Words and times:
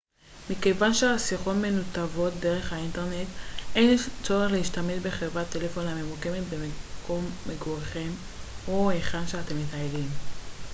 מכיוון 0.49 0.93
שהשיחות 0.93 1.55
מנותבות 1.55 2.33
דרך 2.39 2.73
האינטרנט 2.73 3.27
אין 3.75 3.97
צורך 4.23 4.51
להשתמש 4.51 4.99
בחברת 5.03 5.49
טלפון 5.49 5.87
הממוקמת 5.87 6.43
במקום 6.49 7.29
מגוריכם 7.47 8.07
או 8.67 8.89
היכן 8.89 9.27
שאתם 9.27 9.55
מטיילים 9.61 10.09